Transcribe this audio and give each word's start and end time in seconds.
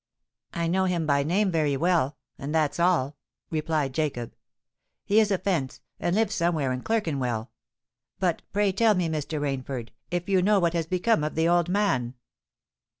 "I 0.51 0.65
know 0.65 0.85
him 0.85 1.05
by 1.05 1.21
name 1.21 1.51
very 1.51 1.77
well—and 1.77 2.55
that's 2.55 2.79
all," 2.79 3.17
replied 3.51 3.93
Jacob. 3.93 4.35
"He 5.05 5.19
is 5.19 5.29
a 5.29 5.37
fence, 5.37 5.79
and 5.99 6.15
lives 6.15 6.33
somewhere 6.33 6.71
in 6.71 6.81
Clerkenwell. 6.81 7.51
But 8.17 8.41
pray 8.51 8.71
tell 8.71 8.95
me, 8.95 9.09
Mr. 9.09 9.39
Rainford, 9.39 9.89
if 10.09 10.27
you 10.27 10.41
know 10.41 10.59
what 10.59 10.73
has 10.73 10.87
become 10.87 11.23
of 11.23 11.35
the 11.35 11.47
old 11.47 11.69
man." 11.69 12.15